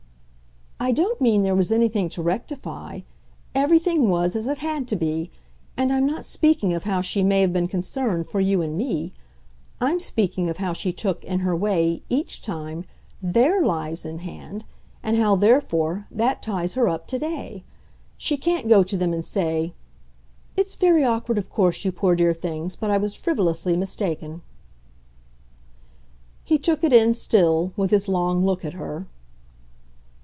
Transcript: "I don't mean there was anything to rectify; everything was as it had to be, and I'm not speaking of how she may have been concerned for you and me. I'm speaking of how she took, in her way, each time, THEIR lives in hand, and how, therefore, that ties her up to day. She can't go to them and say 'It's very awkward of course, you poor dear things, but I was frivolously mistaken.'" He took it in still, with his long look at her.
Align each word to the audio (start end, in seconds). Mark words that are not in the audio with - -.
"I 0.83 0.91
don't 0.91 1.21
mean 1.21 1.43
there 1.43 1.53
was 1.55 1.71
anything 1.71 2.09
to 2.09 2.23
rectify; 2.23 3.01
everything 3.53 4.09
was 4.09 4.35
as 4.35 4.47
it 4.47 4.57
had 4.57 4.87
to 4.87 4.95
be, 4.95 5.29
and 5.77 5.93
I'm 5.93 6.07
not 6.07 6.25
speaking 6.25 6.73
of 6.73 6.85
how 6.85 7.01
she 7.01 7.21
may 7.21 7.41
have 7.41 7.53
been 7.53 7.67
concerned 7.67 8.27
for 8.27 8.39
you 8.39 8.63
and 8.63 8.75
me. 8.75 9.13
I'm 9.79 9.99
speaking 9.99 10.49
of 10.49 10.57
how 10.57 10.73
she 10.73 10.91
took, 10.91 11.23
in 11.23 11.41
her 11.41 11.55
way, 11.55 12.01
each 12.09 12.41
time, 12.41 12.83
THEIR 13.21 13.63
lives 13.63 14.07
in 14.07 14.17
hand, 14.19 14.65
and 15.03 15.17
how, 15.17 15.35
therefore, 15.35 16.07
that 16.09 16.41
ties 16.41 16.73
her 16.73 16.89
up 16.89 17.05
to 17.09 17.19
day. 17.19 17.63
She 18.17 18.35
can't 18.35 18.67
go 18.67 18.81
to 18.81 18.97
them 18.97 19.13
and 19.13 19.23
say 19.23 19.75
'It's 20.57 20.73
very 20.75 21.03
awkward 21.03 21.37
of 21.37 21.47
course, 21.51 21.85
you 21.85 21.91
poor 21.91 22.15
dear 22.15 22.33
things, 22.33 22.75
but 22.75 22.89
I 22.89 22.97
was 22.97 23.13
frivolously 23.13 23.77
mistaken.'" 23.77 24.41
He 26.43 26.57
took 26.57 26.83
it 26.83 26.91
in 26.91 27.13
still, 27.13 27.71
with 27.77 27.91
his 27.91 28.07
long 28.09 28.43
look 28.43 28.65
at 28.65 28.73
her. 28.73 29.05